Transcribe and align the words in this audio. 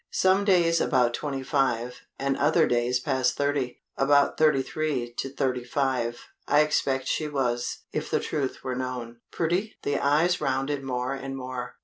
Some 0.13 0.45
days 0.45 0.81
about 0.81 1.13
twenty 1.13 1.43
five, 1.43 2.01
and 2.17 2.35
other 2.37 2.65
days 2.65 2.99
past 2.99 3.37
thirty. 3.37 3.81
About 3.95 4.35
thirty 4.35 4.63
three 4.63 5.13
to 5.19 5.29
thirty 5.31 5.63
five, 5.63 6.19
I 6.47 6.61
expect 6.61 7.05
she 7.07 7.27
was, 7.27 7.83
if 7.91 8.09
the 8.09 8.19
truth 8.19 8.63
were 8.63 8.73
known." 8.73 9.19
"Pretty?" 9.29 9.75
The 9.83 9.99
eyes 9.99 10.41
rounded 10.41 10.83
more 10.83 11.13
and 11.13 11.35
more. 11.37 11.75